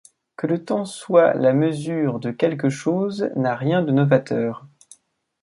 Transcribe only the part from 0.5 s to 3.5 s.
temps soit la mesure de quelque chose